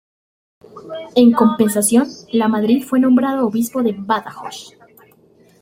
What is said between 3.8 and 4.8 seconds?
de Badajoz.